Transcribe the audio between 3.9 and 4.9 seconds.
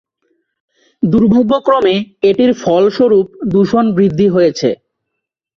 বৃদ্ধি হয়েছে।